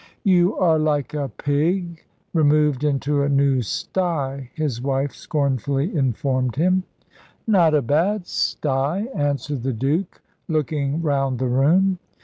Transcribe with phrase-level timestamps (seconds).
[0.23, 2.03] "You are like a pig
[2.33, 6.81] removed into a new sty," his wife scornfully informed him.
[7.45, 11.99] "Not a bad sty," answered the Duke, looking round the room.